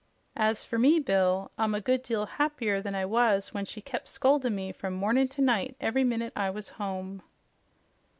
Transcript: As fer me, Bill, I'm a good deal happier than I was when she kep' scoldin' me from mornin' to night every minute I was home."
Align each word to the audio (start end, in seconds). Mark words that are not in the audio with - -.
As 0.35 0.65
fer 0.65 0.79
me, 0.79 0.99
Bill, 0.99 1.51
I'm 1.59 1.75
a 1.75 1.79
good 1.79 2.01
deal 2.01 2.25
happier 2.25 2.81
than 2.81 2.95
I 2.95 3.05
was 3.05 3.53
when 3.53 3.65
she 3.65 3.81
kep' 3.81 4.07
scoldin' 4.07 4.55
me 4.55 4.71
from 4.71 4.95
mornin' 4.95 5.27
to 5.27 5.43
night 5.43 5.75
every 5.79 6.03
minute 6.03 6.33
I 6.35 6.49
was 6.49 6.69
home." 6.69 7.21